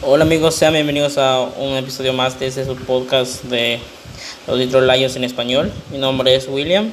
[0.00, 3.80] Hola amigos, sean bienvenidos a un episodio más de este podcast de
[4.46, 5.72] los Detroit Lions en español.
[5.90, 6.92] Mi nombre es William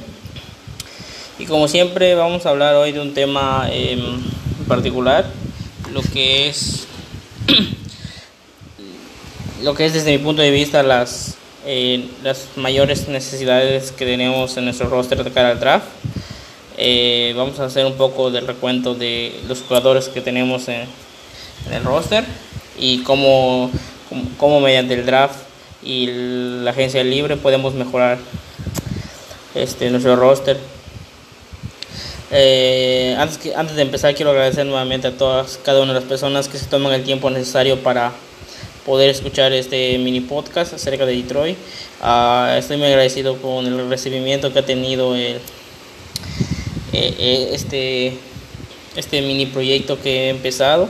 [1.37, 4.01] y como siempre vamos a hablar hoy de un tema eh,
[4.67, 5.23] particular,
[5.93, 6.87] lo que es
[9.61, 11.35] lo que es desde mi punto de vista las
[11.67, 15.85] eh, las mayores necesidades que tenemos en nuestro roster de cara al draft.
[16.75, 20.87] Eh, vamos a hacer un poco del recuento de los jugadores que tenemos en,
[21.67, 22.25] en el roster
[22.77, 23.71] y cómo,
[24.37, 25.39] cómo, mediante el draft
[25.83, 26.07] y
[26.63, 28.17] la agencia libre podemos mejorar
[29.53, 30.57] este, nuestro roster.
[32.31, 36.09] Eh, antes, que, antes de empezar quiero agradecer nuevamente a todas, cada una de las
[36.09, 38.11] personas que se toman el tiempo necesario para
[38.85, 41.57] poder escuchar este mini podcast acerca de Detroit.
[42.01, 45.39] Uh, estoy muy agradecido con el recibimiento que ha tenido el,
[46.93, 48.17] eh, este,
[48.95, 50.87] este mini proyecto que he empezado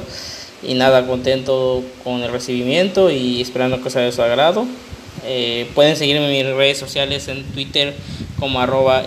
[0.68, 4.66] y nada, contento con el recibimiento y esperando que sea de su agrado.
[5.26, 7.96] Eh, pueden seguirme en mis redes sociales en Twitter
[8.40, 9.04] como arroba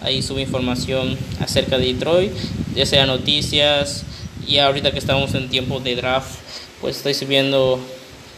[0.00, 2.32] ahí subo información acerca de Detroit,
[2.74, 4.04] ya sea noticias
[4.46, 6.38] y ahorita que estamos en tiempo de draft,
[6.80, 7.80] pues estoy subiendo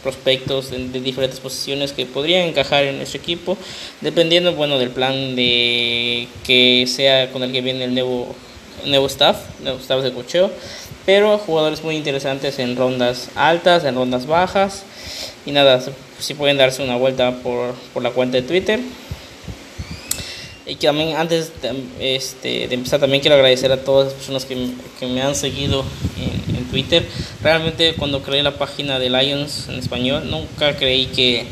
[0.03, 3.57] prospectos de, de, diferentes posiciones que podrían encajar en nuestro equipo,
[4.01, 8.35] dependiendo bueno del plan de que sea con el que viene el nuevo
[8.85, 10.51] nuevo staff, nuevo staff de cocheo
[11.09, 14.83] pero jugadores muy interesantes en rondas altas, en rondas bajas.
[15.43, 15.81] Y nada,
[16.19, 18.79] si pueden darse una vuelta por, por la cuenta de Twitter.
[20.67, 24.69] Y también antes de, este, de, empezar también quiero agradecer a todas las personas que,
[24.99, 25.83] que me han seguido
[26.47, 27.03] en, en, Twitter.
[27.41, 31.47] Realmente cuando creé la página de Lions en español nunca creí que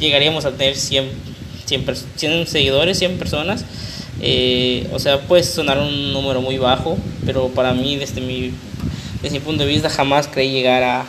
[0.00, 1.08] llegaríamos a tener 100,
[1.64, 3.64] 100, 100 seguidores, 100 personas.
[4.20, 8.52] Eh, o sea, puede sonar un número muy bajo, pero para mí, desde mi,
[9.22, 11.04] desde mi punto de vista, jamás creí llegar a,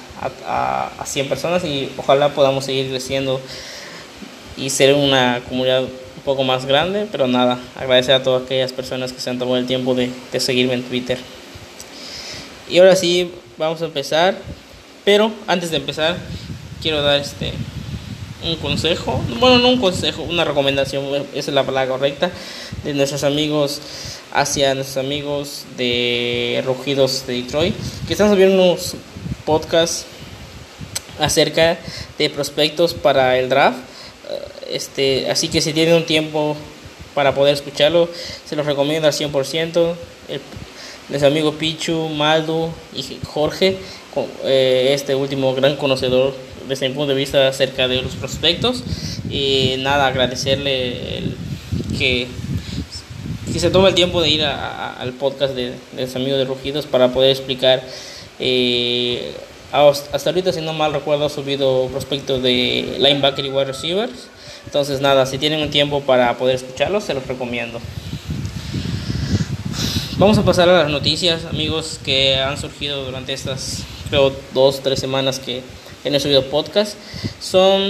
[0.45, 3.41] a, a 100 personas y ojalá podamos seguir creciendo
[4.57, 9.13] y ser una comunidad un poco más grande, pero nada, agradecer a todas aquellas personas
[9.13, 11.17] que se han tomado el tiempo de, de seguirme en Twitter.
[12.69, 14.37] Y ahora sí, vamos a empezar,
[15.05, 16.17] pero antes de empezar,
[16.81, 17.53] quiero dar este
[18.43, 22.31] un consejo, bueno, no un consejo, una recomendación, esa es la palabra correcta,
[22.83, 23.81] de nuestros amigos
[24.31, 27.75] hacia nuestros amigos de Rugidos de Detroit,
[28.07, 28.95] que están subiendo unos
[29.45, 30.05] podcasts
[31.19, 31.77] acerca
[32.17, 33.79] de prospectos para el draft.
[34.69, 36.55] Este, así que si tienen un tiempo
[37.15, 38.07] para poder escucharlo,
[38.45, 39.95] se los recomiendo al 100%.
[40.29, 40.41] El,
[41.09, 43.77] nuestro amigo Pichu, Maldo y Jorge,
[44.43, 46.35] este último gran conocedor
[46.69, 48.83] desde mi punto de vista acerca de los prospectos.
[49.29, 51.35] Y nada, agradecerle el,
[51.97, 52.27] que
[53.51, 56.37] que se toma el tiempo de ir a, a, al podcast de, de los amigos
[56.37, 57.81] de Rugidos para poder explicar.
[58.39, 59.33] Eh,
[59.71, 64.27] hasta ahorita, si no mal recuerdo, ha subido prospectos de linebacker y wide receivers.
[64.65, 67.79] Entonces, nada, si tienen un tiempo para poder escucharlos, se los recomiendo.
[70.17, 74.99] Vamos a pasar a las noticias, amigos, que han surgido durante estas, creo, dos, tres
[74.99, 75.61] semanas que
[76.03, 76.95] he subido podcast.
[77.39, 77.81] Son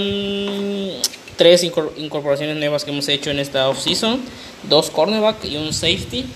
[1.36, 4.20] tres incorporaciones nuevas que hemos hecho en esta offseason,
[4.68, 6.26] dos cornerback y un safety.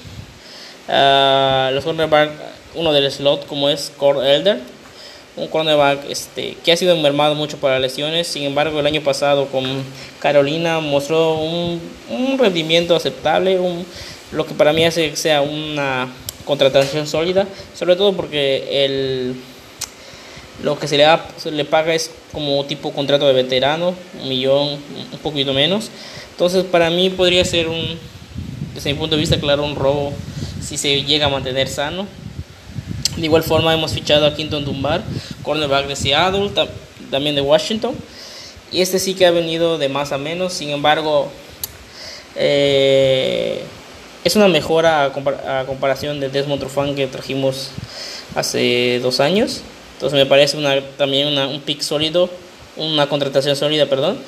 [0.88, 2.30] Uh, los cornerback,
[2.74, 4.60] uno del slot como es Cord Elder,
[5.36, 9.46] un cornerback este, que ha sido mermado mucho para lesiones, sin embargo el año pasado
[9.48, 9.64] con
[10.20, 11.80] Carolina mostró un,
[12.10, 13.84] un rendimiento aceptable, un,
[14.32, 16.08] lo que para mí hace que sea una
[16.44, 19.36] contratación sólida, sobre todo porque el
[20.64, 24.28] lo que se le, da, se le paga es como tipo contrato de veterano, un
[24.28, 24.78] millón,
[25.12, 25.90] un poquito menos.
[26.30, 27.98] Entonces para mí podría ser un,
[28.74, 30.12] desde mi punto de vista, claro, un robo
[30.62, 32.06] si se llega a mantener sano.
[33.16, 35.02] De igual forma hemos fichado a Quinton Dunbar,
[35.42, 36.50] cornerback de Seattle,
[37.10, 37.94] también de Washington.
[38.72, 41.30] Y este sí que ha venido de más a menos, sin embargo,
[42.34, 43.62] eh,
[44.24, 47.68] es una mejora a, compar a comparación de Desmond Trufant que trajimos
[48.34, 49.60] hace dos años.
[50.04, 52.28] Entonces me parece una, también una, un pick sólido,
[52.76, 54.18] una contratación sólida, perdón.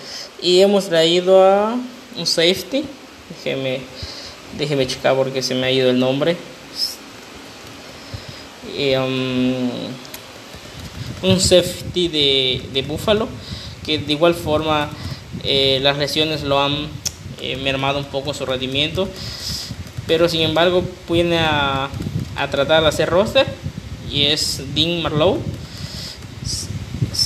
[0.41, 1.77] Y hemos traído a
[2.17, 2.83] un safety.
[3.29, 3.81] Déjeme,
[4.57, 6.35] déjeme checar porque se me ha ido el nombre.
[8.75, 9.69] Um,
[11.23, 13.29] un safety de, de Buffalo,
[13.85, 14.89] que de igual forma
[15.45, 16.89] eh, las lesiones lo han
[17.43, 19.11] eh, mermado un poco su rendimiento.
[20.07, 21.91] Pero sin embargo viene a,
[22.35, 23.47] a tratar de hacer roster
[24.11, 25.39] y es Dean Marlowe,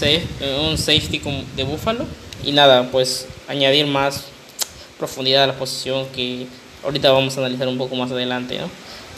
[0.01, 0.27] safe,
[0.61, 1.21] un safety
[1.57, 2.07] de Buffalo.
[2.43, 4.25] Y nada, pues añadir más
[4.99, 6.47] profundidad a la posición que
[6.83, 8.59] ahorita vamos a analizar un poco más adelante.
[8.59, 8.71] ¿no?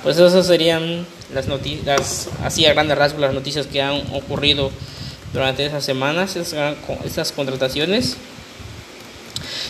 [0.03, 4.71] Pues esas serían las noticias, así a grandes rasgos, las noticias que han ocurrido
[5.33, 8.17] durante esas semanas, estas contrataciones.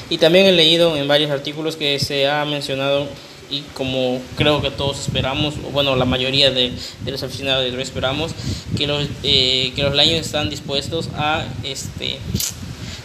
[0.09, 3.07] Y también he leído en varios artículos que se ha mencionado
[3.53, 6.73] y como creo que todos esperamos, o bueno, la mayoría de,
[7.07, 8.33] los aficionados de esperamos,
[8.77, 12.19] que los, eh, que los Lions están dispuestos a este,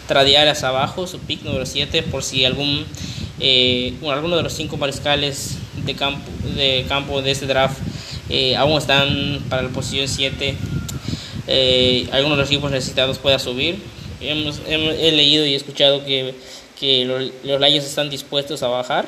[0.08, 2.86] tradear hacia abajo su pick número 7 por si algún
[3.40, 7.78] eh, alguno de los cinco mariscales de campo de, campo de este draft
[8.30, 10.56] eh, aún están para la posición 7.
[11.50, 13.78] Eh, algunos de los equipos necesitados pueda subir.
[14.20, 16.34] Hemos, he leído y escuchado que,
[16.80, 19.08] que los, los Lions están dispuestos a bajar.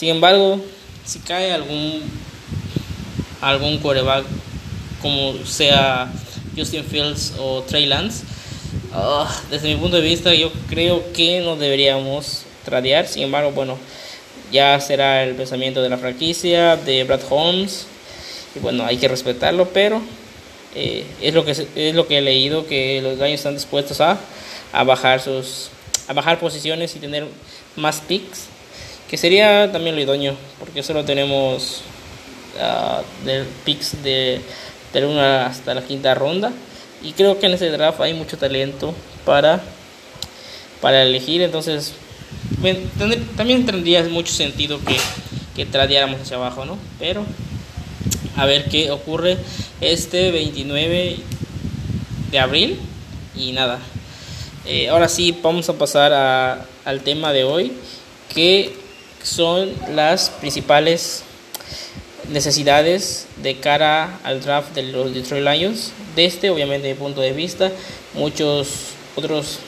[0.00, 0.58] Sin embargo,
[1.04, 2.00] si cae algún
[3.42, 4.24] algún quarterback
[5.02, 6.10] como sea
[6.56, 8.24] Justin Fields o Trey Lance,
[8.94, 13.06] ah, desde mi punto de vista yo creo que no deberíamos tradear.
[13.08, 13.76] Sin embargo, bueno,
[14.50, 17.86] ya será el pensamiento de la franquicia, de Brad Holmes.
[18.56, 20.00] Y bueno, hay que respetarlo, pero
[20.74, 24.18] eh, es, lo que, es lo que he leído, que los Lions están dispuestos a,
[24.72, 25.68] a, bajar sus
[26.08, 27.26] a bajar posiciones y tener
[27.76, 28.48] más picks
[29.10, 31.82] que sería también lo idóneo, porque solo tenemos
[32.56, 34.40] uh, de picks de,
[34.92, 36.52] de una hasta la quinta ronda.
[37.02, 39.60] Y creo que en ese draft hay mucho talento para,
[40.80, 41.42] para elegir.
[41.42, 41.94] Entonces,
[43.36, 44.96] también tendría mucho sentido que,
[45.56, 46.78] que tradeáramos hacia abajo, ¿no?
[47.00, 47.26] Pero
[48.36, 49.38] a ver qué ocurre
[49.80, 51.16] este 29
[52.30, 52.78] de abril.
[53.34, 53.80] Y nada.
[54.66, 57.72] Eh, ahora sí, vamos a pasar a, al tema de hoy.
[58.32, 58.79] Que
[59.22, 61.22] son las principales
[62.28, 65.92] necesidades de cara al draft de los Detroit Lions.
[66.16, 67.70] De este, obviamente, mi punto de vista,
[68.14, 68.68] muchos
[69.16, 69.58] otros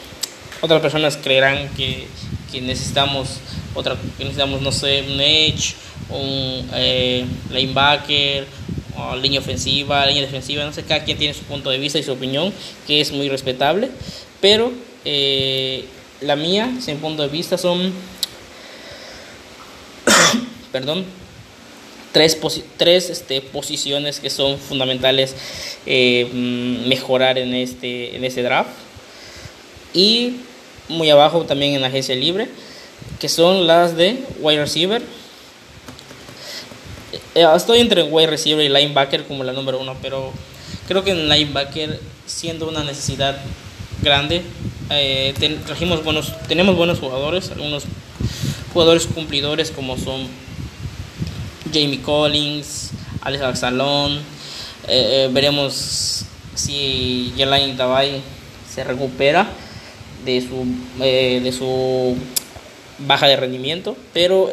[0.61, 2.07] otras personas creerán que,
[2.51, 3.41] que necesitamos
[3.75, 5.75] otra que necesitamos no sé un edge
[6.09, 8.47] un eh, linebacker
[8.97, 12.03] o línea ofensiva línea defensiva no sé cada quien tiene su punto de vista y
[12.03, 12.53] su opinión
[12.87, 13.91] que es muy respetable
[14.41, 14.73] pero
[15.05, 15.85] eh,
[16.21, 17.93] la mía sin punto de vista son
[20.73, 21.05] perdón,
[22.13, 22.39] tres,
[22.77, 25.35] tres este, posiciones que son fundamentales
[25.87, 28.71] eh, mm, mejorar en este, en este draft.
[29.95, 30.37] Y
[30.89, 32.49] muy abajo también en agencia libre,
[33.21, 35.03] que son las de wide receiver.
[37.35, 40.33] Eh, estoy entre wide receiver y linebacker como la número uno, pero
[40.89, 43.39] creo que en linebacker, siendo una necesidad
[44.03, 44.43] grande,
[44.91, 45.35] eh,
[45.67, 47.85] trajimos buenos, tenemos buenos jugadores, algunos
[48.73, 50.27] jugadores cumplidores como son
[51.73, 52.91] Jamie Collins,
[53.23, 54.19] Alex Axalón.
[54.89, 56.25] Eh, eh, veremos
[56.55, 58.21] si Yelain Tabay
[58.73, 59.49] se recupera
[60.25, 60.67] de su,
[61.01, 62.17] eh, de su
[62.99, 63.97] baja de rendimiento.
[64.13, 64.51] Pero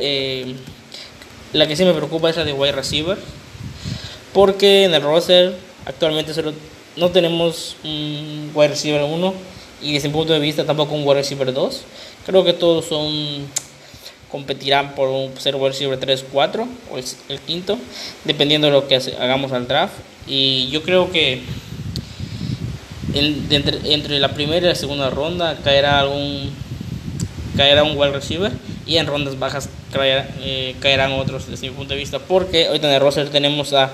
[1.51, 3.17] la que sí me preocupa es la de wide receiver.
[4.33, 5.55] Porque en el roster
[5.85, 6.53] actualmente solo
[6.95, 9.33] no tenemos un wide receiver 1
[9.81, 11.81] y desde mi punto de vista tampoco un wide receiver 2.
[12.25, 13.47] Creo que todos son
[14.31, 17.77] competirán por un ser wide receiver 3, 4 o el, quinto,
[18.25, 19.93] dependiendo de lo que hagamos al draft.
[20.27, 21.41] Y yo creo que
[23.13, 26.51] entre, la primera y la segunda ronda caerá algún
[27.57, 28.51] caerá un wide receiver
[28.85, 32.85] y en rondas bajas eh, caerán otros desde mi punto de vista porque hoy en
[32.85, 33.91] el roster tenemos a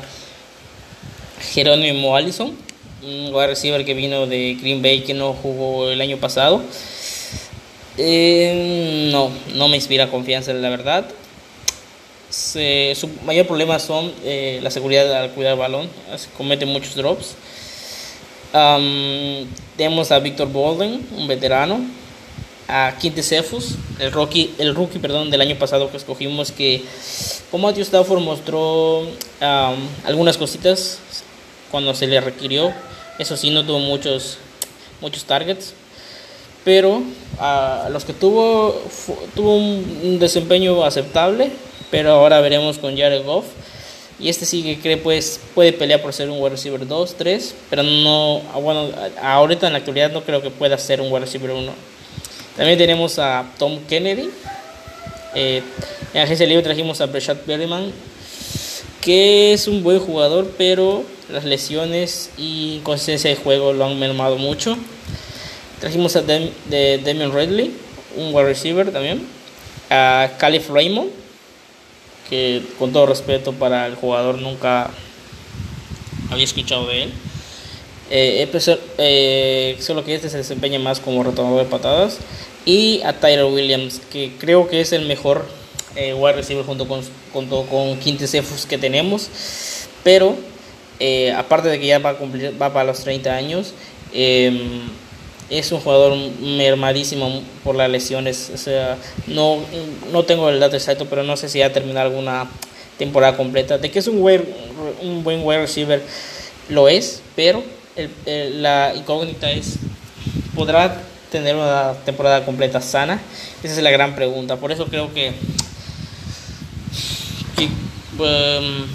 [1.53, 2.53] Jerónimo Allison
[3.01, 6.61] un wide receiver que vino de Green Bay que no jugó el año pasado
[7.97, 11.05] eh, no, no me inspira confianza, la verdad.
[12.29, 15.89] su mayor problema son eh, la seguridad al cuidar el balón.
[16.37, 17.35] comete muchos drops.
[19.77, 21.79] tenemos a Victor Bolden, un veterano.
[22.67, 26.83] A Quinte Cephus, el rookie, el rookie perdón, del año pasado que escogimos, que
[27.51, 29.07] como Matthew Stafford mostró
[30.03, 30.97] algunas cositas
[31.69, 32.73] cuando se le requirió.
[33.19, 34.39] Eso sí, no tuvo muchos,
[34.99, 35.75] muchos targets
[36.65, 37.03] pero
[37.39, 38.81] a los que tuvo
[39.35, 41.51] tuvo un, desempeño aceptable,
[41.91, 43.45] pero ahora veremos con Jared Goff.
[44.17, 47.55] Y este sí que cree pues puede pelear por ser un wide receiver 2, 3,
[47.69, 48.89] pero no, ah, bueno,
[49.21, 51.71] ahorita en la actualidad no creo que pueda ser un wide receiver 1.
[52.55, 54.29] También tenemos a Tom Kennedy.
[55.35, 55.61] Eh,
[56.13, 57.91] en agencia libre trajimos a Breshad Berryman,
[59.01, 64.37] que es un buen jugador, pero las lesiones y consistencia de juego lo han mermado
[64.37, 64.77] mucho.
[65.79, 67.71] Trajimos a de Damian Redley,
[68.17, 69.25] un wide receiver también.
[69.89, 71.09] A Calif Raymond,
[72.29, 74.89] que con todo respeto para el jugador nunca
[76.31, 77.13] había escuchado de él.
[78.09, 78.47] Eh,
[78.97, 82.17] eh, solo que este se desempeña más como retornador de patadas.
[82.65, 85.45] Y a Tyler Williams, que creo que es el mejor
[85.95, 87.01] eh, wide receiver junto con,
[87.31, 88.35] junto con Quintes
[88.67, 89.29] que tenemos.
[90.03, 90.35] Pero
[90.99, 93.73] eh, aparte de que ya va, a cumplir, va para los 30 años,
[94.17, 94.81] Em,
[95.49, 98.51] es un jugador mermadísimo por las lesiones.
[99.27, 99.59] No,
[100.11, 102.49] no tengo el dato exacto, pero no sé si ha terminado alguna
[102.97, 103.77] temporada completa.
[103.77, 104.17] De que es un,
[105.01, 106.01] un buen wide receiver,
[106.69, 107.63] lo es, pero
[108.25, 109.77] la incógnita es,
[110.55, 113.21] ¿podrá tener una temporada completa sana?
[113.63, 114.57] Esa es la gran pregunta.
[114.57, 115.33] Por eso creo que,
[118.19, 118.85] em,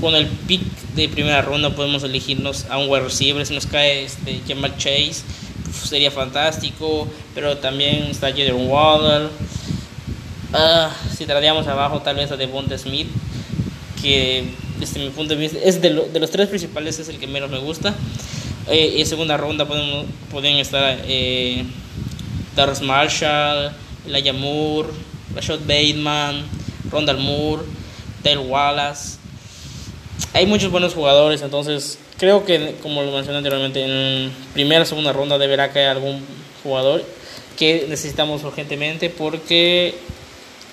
[0.00, 0.62] con el pick
[0.96, 3.46] de primera ronda podemos elegirnos a un wide receiver.
[3.46, 5.22] Si nos cae este Jamal Chase,
[5.70, 7.06] sería fantástico.
[7.34, 9.26] Pero también está Jaden Waddle.
[10.52, 13.08] Uh, si traíamos abajo, tal vez a Devonta Smith,
[14.00, 14.44] que
[14.78, 17.50] desde mi punto de vista es de, de los tres principales, es el que menos
[17.50, 17.94] me gusta.
[18.68, 21.64] Eh, en segunda ronda pueden, pueden estar eh,
[22.54, 23.72] Darius Marshall,
[24.06, 24.88] Elijah Moore,
[25.34, 26.44] Rashad Bateman,
[26.90, 27.64] Rondal Moore,
[28.24, 29.18] Dale Wallace
[30.32, 35.12] hay muchos buenos jugadores, entonces creo que, como lo mencioné anteriormente, en primera o segunda
[35.12, 36.22] ronda deberá caer algún
[36.62, 37.04] jugador
[37.56, 39.94] que necesitamos urgentemente porque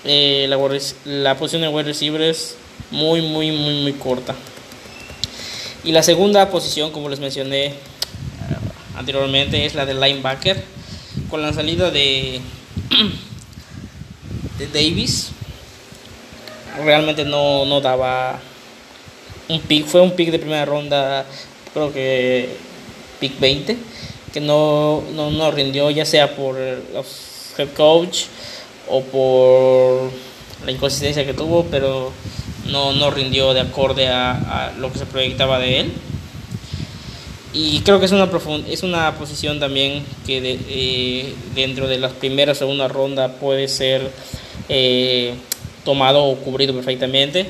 [0.04, 2.56] eh, la, posición de wide receiver es
[2.90, 4.34] muy, muy, muy, muy corta.
[5.82, 7.74] Y la segunda posición, como les mencioné eh,
[8.96, 10.62] anteriormente, es la de linebacker.
[11.30, 12.40] Con la salida de,
[14.58, 15.30] de Davis,
[16.84, 18.40] realmente no, no daba
[19.48, 21.24] un pick, fue un pick de primera ronda,
[21.72, 22.48] creo que
[23.20, 23.76] pick 20,
[24.32, 26.82] que no, no, rindió ya sea por el
[27.58, 28.24] head coach
[28.88, 30.10] o por
[30.64, 32.12] la inconsistencia que tuvo, pero
[32.66, 35.92] no, no rindió de acorde a, lo que se proyectaba de él.
[37.52, 38.28] Y creo que es una,
[38.68, 44.10] es una posición también que eh, dentro de las primeras o segunda ronda puede ser
[44.68, 45.34] eh,
[45.84, 47.46] tomado o cubrido perfectamente.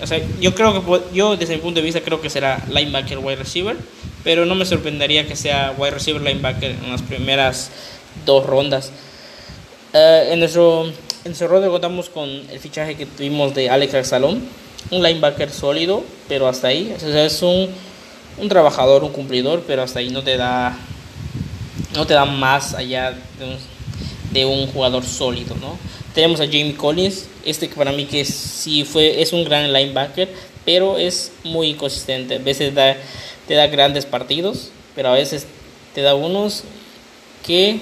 [0.00, 3.18] O sea, yo creo que yo desde mi punto de vista creo que será linebacker
[3.18, 3.76] wide receiver,
[4.24, 7.70] pero no me sorprendería que sea wide receiver linebacker en las primeras
[8.24, 8.92] dos rondas.
[9.92, 14.42] Eh, en nuestro en nuestro ronda contamos con el fichaje que tuvimos de Alex Salón,
[14.90, 16.94] un linebacker sólido, pero hasta ahí.
[16.96, 17.68] O sea, es un,
[18.38, 20.76] un trabajador, un cumplidor, pero hasta ahí no te da
[21.94, 23.56] no te da más allá de un,
[24.30, 25.76] de un jugador sólido, ¿no?
[26.18, 30.28] Tenemos a Jamie Collins, este que para mí que sí fue, es un gran linebacker,
[30.64, 32.34] pero es muy inconsistente.
[32.34, 32.96] A veces da,
[33.46, 35.46] te da grandes partidos, pero a veces
[35.94, 36.64] te da unos
[37.46, 37.78] que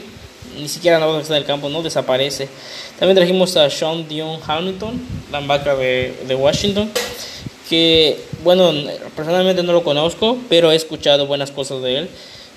[0.60, 2.50] ni siquiera no está del campo, no desaparece.
[2.98, 5.00] También trajimos a Sean Dion Hamilton,
[5.32, 6.90] linebacker de, de Washington,
[7.70, 8.70] que bueno,
[9.16, 12.10] personalmente no lo conozco, pero he escuchado buenas cosas de él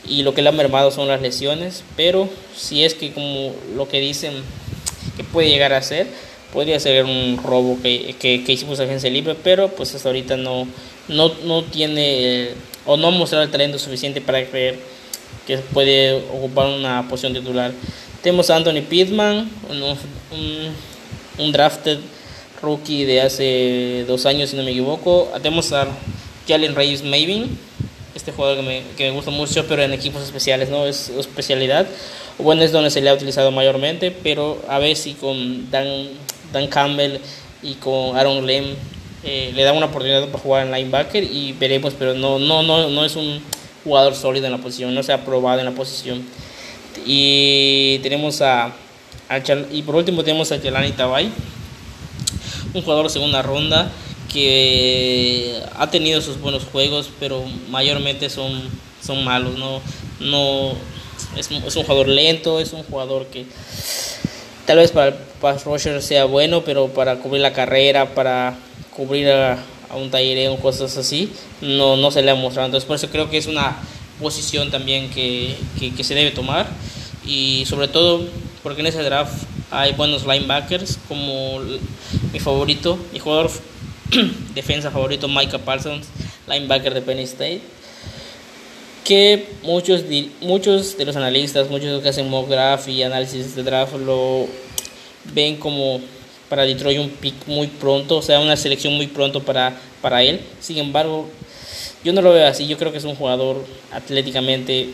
[0.05, 3.87] y lo que le ha mermado son las lesiones, pero si es que como lo
[3.87, 4.33] que dicen
[5.19, 6.07] que puede llegar a ser,
[6.53, 10.65] podría ser un robo que, que, que hicimos agencia libre, pero pues hasta ahorita no,
[11.09, 12.51] no, no tiene
[12.85, 14.79] o no ha mostrado el talento suficiente para creer
[15.45, 17.73] que puede ocupar una posición titular.
[18.23, 20.73] Tenemos a Anthony Pittman, un,
[21.37, 21.99] un, drafted
[22.61, 25.29] rookie de hace dos años, si no me equivoco.
[25.41, 25.85] Tenemos a
[26.47, 27.59] Jalen Reyes Mavin,
[28.15, 30.85] este jugador que me, que me gusta mucho, pero en equipos especiales, ¿no?
[30.85, 31.87] Es su especialidad.
[32.39, 36.07] Bueno, es donde se le ha utilizado mayormente, pero a si con Dan,
[36.53, 37.19] Dan Campbell
[37.61, 38.75] y con Aaron Lem
[39.25, 42.89] eh, le dan una oportunidad para jugar en linebacker y veremos, pero no, no, no,
[42.89, 43.41] no es un
[43.83, 46.23] jugador sólido en la posición, no se ha probado en la posición.
[47.05, 48.73] Y tenemos a,
[49.73, 51.29] y por último tenemos a Jelani Tabay,
[52.73, 53.91] un jugador de segunda ronda
[54.31, 58.61] que ha tenido sus buenos juegos, pero mayormente son,
[59.01, 59.81] son malos, no,
[60.21, 60.75] no
[61.39, 63.45] es, es un jugador lento, es un jugador que
[64.65, 65.65] tal vez para el pass
[66.01, 68.55] sea bueno, pero para cubrir la carrera, para
[68.95, 69.57] cubrir a,
[69.95, 71.31] un taller o cosas así,
[71.61, 72.67] no, no se le ha mostrado.
[72.67, 73.77] Entonces por eso creo que es una
[74.21, 76.67] posición también que, que, que se debe tomar
[77.25, 78.21] y sobre todo
[78.61, 81.59] porque en ese draft hay buenos linebackers como
[82.31, 83.49] mi favorito, mi jugador
[84.53, 86.07] defensa favorito Micah Parsons,
[86.47, 87.61] linebacker de Penn State,
[89.09, 90.03] que muchos,
[90.39, 93.95] muchos de los analistas, muchos de los que hacen mock draft y análisis de draft
[93.95, 94.45] lo
[95.33, 95.99] ven como
[96.47, 100.41] para Detroit un pick muy pronto, o sea, una selección muy pronto para, para él.
[100.59, 101.27] Sin embargo,
[102.03, 104.89] yo no lo veo así, yo creo que es un jugador atléticamente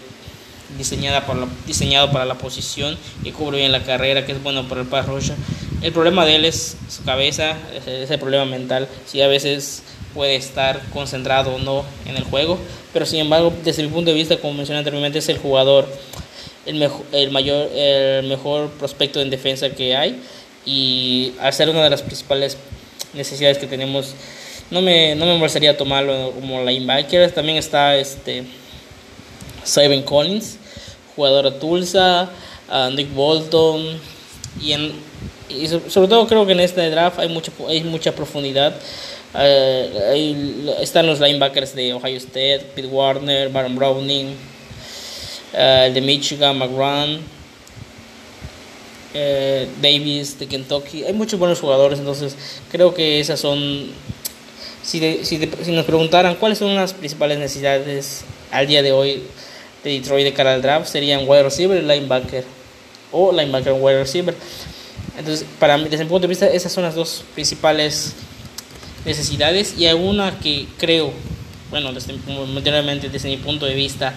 [0.77, 4.79] diseñada para diseñado para la posición y cubre bien la carrera, que es bueno para
[4.79, 5.35] el pass rusher.
[5.81, 8.87] El problema de él es su cabeza, es el problema mental.
[9.05, 9.83] Si a veces
[10.15, 12.57] puede estar concentrado o no en el juego,
[12.93, 15.87] pero sin embargo, desde mi punto de vista, como mencioné anteriormente, es el jugador,
[16.65, 20.19] el, mejor, el, mayor, el mejor prospecto en defensa que hay
[20.65, 22.57] y al ser una de las principales
[23.13, 24.15] necesidades que tenemos,
[24.71, 27.31] no me, no me molestaría tomarlo como linebacker.
[27.31, 28.43] También está este
[29.63, 30.57] Simon Collins,
[31.15, 32.29] jugador de Tulsa,
[32.93, 33.99] Nick Bolton,
[34.61, 34.93] y, en,
[35.89, 38.75] sobre todo creo que en este draft hay mucha, hay mucha profundidad.
[39.37, 44.35] Eh, están los linebackers de Ohio State, Pete Warner, Baron Browning,
[45.53, 47.21] eh, el de Michigan, McGrant,
[49.13, 51.03] eh, Davis de Kentucky.
[51.03, 52.35] Hay muchos buenos jugadores, entonces
[52.71, 53.87] creo que esas son.
[54.83, 59.23] Si, si, si, nos preguntaran cuáles son las principales necesidades al día de hoy
[59.83, 62.43] de Detroit de cara al draft, serían wide receiver y linebacker.
[63.11, 64.35] O linebacker y wide receiver.
[65.17, 68.13] Entonces, para mí, desde mi punto de vista, esas son las dos principales
[69.05, 69.75] necesidades.
[69.77, 71.13] Y hay una que creo,
[71.69, 72.13] bueno, desde,
[73.09, 74.13] desde mi punto de vista,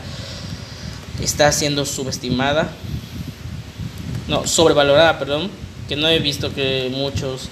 [1.23, 2.71] está siendo subestimada.
[4.26, 5.50] No, sobrevalorada, perdón.
[5.88, 7.49] Que no he visto que muchos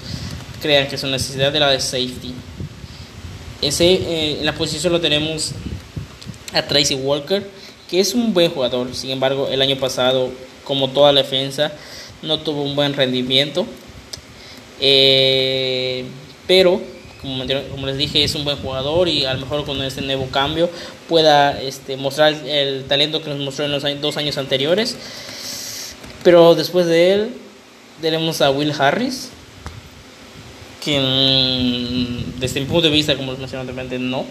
[0.61, 2.35] crean que es una necesidad de la de safety.
[3.62, 5.52] Eh, en la posición lo tenemos
[6.52, 7.49] a Tracy Walker,
[7.88, 8.95] que es un buen jugador.
[8.95, 10.31] Sin embargo, el año pasado,
[10.64, 11.73] como toda la defensa,
[12.23, 13.66] no tuvo un buen rendimiento.
[14.81, 16.05] Eh,
[16.47, 16.81] pero,
[17.20, 20.26] como, como, les dije, es un buen jugador y a lo mejor con este nuevo
[20.26, 20.70] cambio
[21.08, 24.96] pueda este, mostrar el talento que nos mostró en los dos años anteriores.
[26.23, 27.30] Pero después de él,
[28.00, 29.30] tenemos a Will Harris,
[30.82, 34.25] quien desde mi punto de vista, como les mencioné anteriormente, no,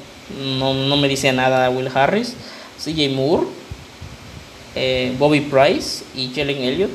[0.60, 2.36] no, no me dice nada a Will Harris,
[2.84, 3.48] CJ Moore,
[4.76, 6.92] eh, Bobby Price y Jalen Elliott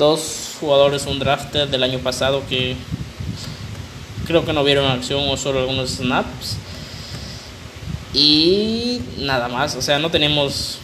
[0.00, 2.74] dos jugadores un draft del año pasado que
[4.30, 6.56] creo que no vieron acción o solo algunos snaps.
[8.14, 10.78] Y nada más, o sea, no tenemos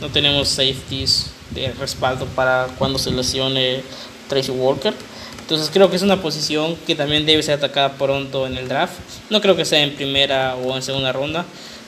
[0.00, 3.82] no tenemos safeties de respaldo para cuando se lesione
[4.28, 4.94] Tracy Walker.
[5.40, 8.94] Entonces creo que es una posición que también debe ser atacada pronto en el draft.
[9.28, 11.44] No creo que sea en primera o en segunda ronda,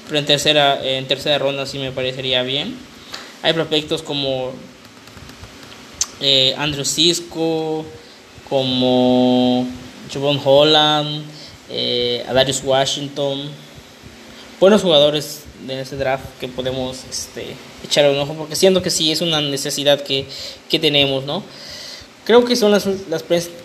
[0.06, 2.76] pero en tercera, en tercera ronda sí me parecería bien.
[3.42, 4.52] Hay prospectos como
[6.20, 7.86] eh, Andrew Cisco,
[8.50, 9.66] como
[10.12, 11.24] Javon Holland,
[11.70, 13.50] eh, Darius Washington.
[14.60, 19.10] Buenos jugadores de ese draft que podemos este, echar un ojo, porque siento que sí
[19.10, 20.26] es una necesidad que,
[20.78, 21.42] tenemos, ¿no?
[22.24, 22.86] Creo que son las,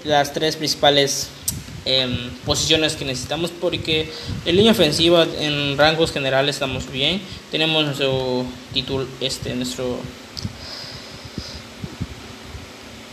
[0.05, 1.27] las, tres principales
[1.85, 4.09] em, posiciones que necesitamos porque
[4.45, 9.99] en línea ofensiva en rangos generales estamos bien tenemos nuestro título este nuestro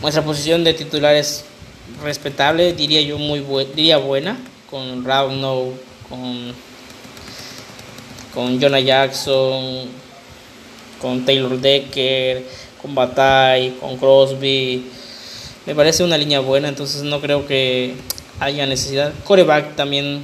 [0.01, 1.45] nuestra posición de titular es
[2.03, 3.39] respetable, diría yo muy
[3.75, 4.37] diría buena,
[4.69, 5.69] con Rauno,
[6.09, 6.53] con,
[8.33, 9.87] con Jonah Jackson,
[11.01, 12.43] con Taylor Decker,
[12.81, 14.85] con Batay, con Crosby.
[15.65, 17.95] Me parece una línea buena, entonces no creo que
[18.39, 19.13] haya necesidad.
[19.23, 20.23] Coreback también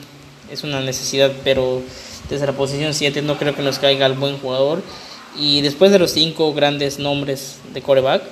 [0.51, 1.81] es una necesidad, pero
[2.29, 4.81] desde la posición 7 no creo que nos caiga el buen jugador.
[5.37, 8.23] Y después de los cinco grandes nombres de coreback,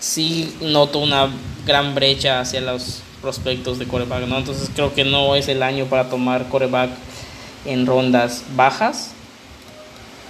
[0.00, 1.30] sí noto una
[1.66, 4.38] gran brecha hacia los prospectos de coreback, ¿no?
[4.38, 6.90] Entonces creo que no es el año para tomar coreback
[7.64, 9.10] en rondas bajas.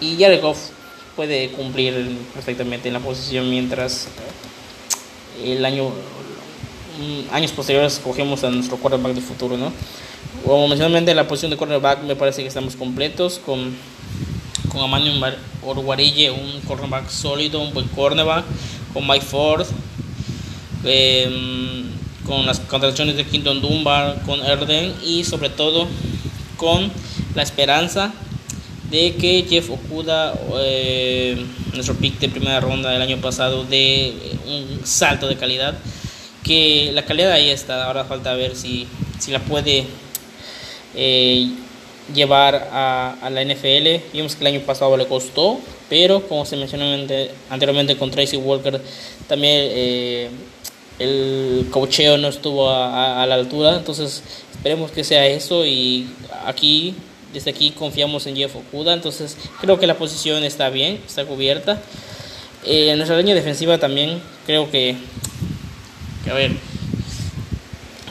[0.00, 0.70] Y Jared Goff
[1.14, 4.08] puede cumplir perfectamente en la posición mientras
[5.42, 9.72] el año mm, años posteriores cogemos a nuestro quarterback de futuro, ¿no?
[10.44, 13.74] Como mencioné, la posición de quarterback me parece que estamos completos con
[14.76, 18.44] con Emmanuel Orguarille, un cornerback sólido, un buen cornerback,
[18.96, 19.66] con Mike Ford,
[20.82, 21.84] em,
[22.24, 25.86] con las contrataciones de Quinton Dunbar, con Erden y sobre todo
[26.56, 26.90] con
[27.34, 28.14] la esperanza
[28.90, 31.36] de que Jeff Okuda, eh,
[31.74, 34.14] nuestro pick de primera ronda del año pasado, de
[34.46, 35.76] un salto de calidad.
[36.42, 38.86] Que la calidad ahí está, ahora falta ver si,
[39.18, 39.84] si la puede
[40.94, 41.50] eh,
[42.14, 44.14] llevar a, a, la NFL.
[44.14, 46.84] Vimos que el año pasado le costó, pero como se mencionó
[47.50, 48.80] anteriormente con Tracy Walker,
[49.28, 50.30] también eh,
[50.98, 53.76] el cocheo no estuvo a, a, la altura.
[53.76, 56.08] Entonces esperemos que sea eso y
[56.44, 56.94] aquí,
[57.32, 58.94] desde aquí confiamos en Jeff Okuda.
[58.94, 61.80] Entonces creo que la posición está bien, está cubierta.
[62.64, 64.96] Eh, en nuestra línea defensiva también creo que,
[66.24, 66.52] que a ver,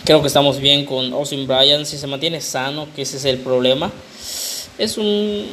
[0.06, 1.84] Creo que estamos bien con Austin Bryan.
[1.84, 3.92] Si se mantiene sano, que ese es el problema.
[4.78, 5.48] Es un,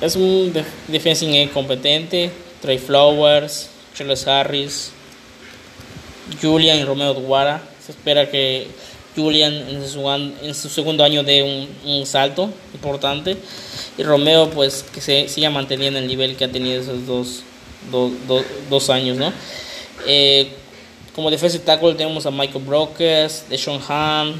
[0.00, 0.52] es un
[0.88, 2.30] defensive competente.
[2.60, 4.92] Trey Flowers, Charles Harris,
[6.40, 7.62] Julian Romeo Duara.
[7.84, 8.66] Se espera que
[9.16, 13.36] Julian en su, en su segundo año dé un, un, salto importante.
[13.98, 17.42] Y Romeo, pues que se siga manteniendo el nivel que ha tenido esos dos,
[17.90, 19.32] dos, dos, dos años, ¿no?
[20.06, 20.48] Eh,
[21.14, 24.34] como defensive tackle tenemos a Michael Brokers, Deshaun Ham,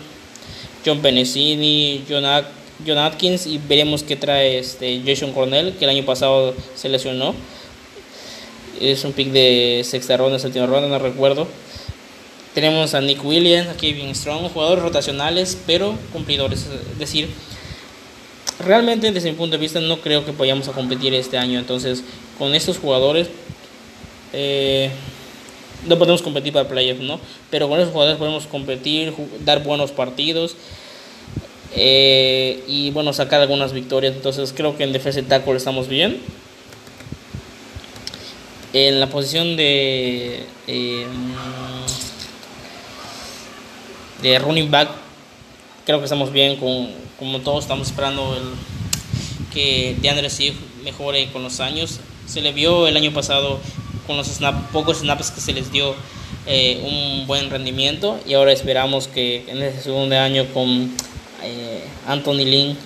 [0.85, 2.25] John Benesini, John
[2.87, 7.35] John Atkins y veremos qué trae este Jason Cornell, que el año pasado se lesionó.
[8.81, 11.47] Es un pick de sexta ronda, séptima ronda, no recuerdo.
[12.55, 16.67] Tenemos a Nick Williams, a Kevin Strong, jugadores rotacionales, pero cumplidores.
[16.93, 17.29] Es decir,
[18.59, 21.59] realmente desde mi punto de vista no creo que vayamos a competir este año.
[21.59, 22.03] Entonces,
[22.39, 23.29] con estos jugadores
[24.33, 24.91] eh,
[25.87, 27.21] no podemos competir para playoffs, ¿no?
[27.51, 29.13] Pero con esos jugadores podemos competir,
[29.45, 30.57] dar buenos partidos
[31.75, 34.15] eh, y bueno, sacar algunas victorias.
[34.15, 36.21] Entonces creo que en defensa y tackle estamos bien.
[38.73, 41.07] En la posición de eh,
[44.23, 44.91] de running back
[45.87, 48.37] creo que estamos bien con como todos estamos esperando
[49.53, 52.01] que DeAndre Swift mejore con los años.
[52.27, 53.61] Se le vio el año pasado
[54.07, 54.29] con los
[54.73, 55.95] pocos snaps que se les dio
[56.47, 60.91] eh, un buen rendimiento y ahora esperamos que en este segundo año con
[61.43, 62.77] eh, Anthony Lynn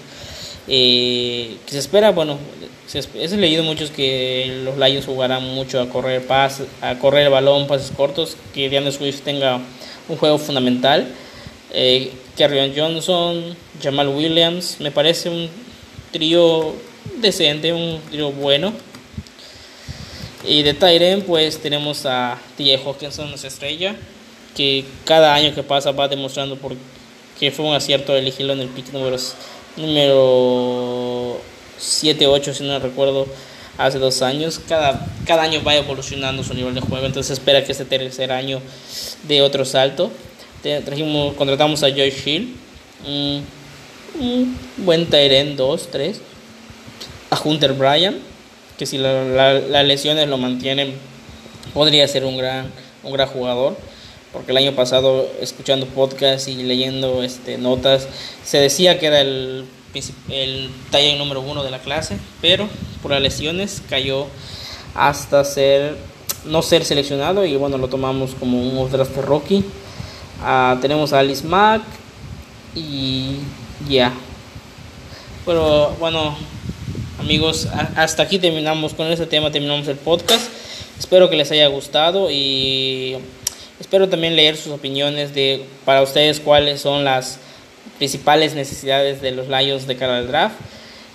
[0.66, 2.38] eh, que se espera bueno
[2.86, 7.30] se, he leído muchos que los Lions jugarán mucho a correr pas, a correr el
[7.30, 9.60] balón pases cortos que DeAndre Swift tenga
[10.08, 11.06] un juego fundamental
[11.72, 15.48] eh, Johnson Jamal Williams me parece un
[16.12, 16.74] trío
[17.20, 18.72] decente un trío bueno
[20.46, 22.82] y de Tyren, pues tenemos a T.J.
[22.84, 23.96] Hawkinson, nuestra estrella,
[24.54, 26.76] que cada año que pasa va demostrando por
[27.44, 29.16] que fue un acierto elegirlo en el pick número,
[29.76, 31.38] número
[31.76, 33.26] 7, 8, si no recuerdo,
[33.76, 34.60] hace dos años.
[34.66, 38.60] Cada, cada año va evolucionando su nivel de juego, entonces espera que este tercer año
[39.24, 40.10] de otro salto.
[40.62, 42.48] Trajimos, contratamos a Joy Shield,
[43.06, 46.20] un, buen Tyren 2, 3,
[47.30, 48.16] a Hunter Bryan
[48.78, 50.94] que si las lesiones lo mantienen,
[51.74, 53.76] podría ser un gran, un gran jugador.
[54.34, 58.06] Porque el año pasado, escuchando podcasts y leyendo este, notas,
[58.44, 59.64] se decía que era el,
[60.28, 62.68] el taller número uno de la clase, pero
[63.00, 64.26] por las lesiones cayó
[64.94, 65.96] hasta ser
[66.44, 69.64] no ser seleccionado y bueno, lo tomamos como un draft rookie.
[70.42, 71.82] Uh, tenemos a Alice Mack
[72.74, 73.38] y
[73.88, 74.12] ya.
[75.46, 76.36] Pero bueno,
[77.24, 80.50] Amigos, hasta aquí terminamos con este tema, terminamos el podcast.
[80.98, 83.16] Espero que les haya gustado y
[83.80, 87.38] espero también leer sus opiniones de para ustedes cuáles son las
[87.98, 90.56] principales necesidades de los Lions de cara al draft.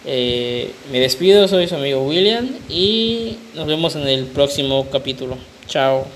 [0.05, 5.37] Eh, me despido, soy su amigo William y nos vemos en el próximo capítulo.
[5.67, 6.07] Chao.